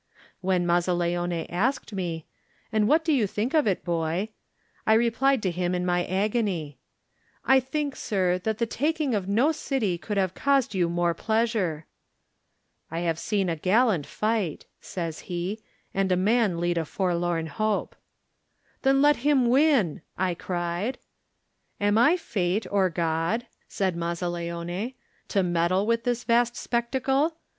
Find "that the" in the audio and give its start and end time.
8.39-8.65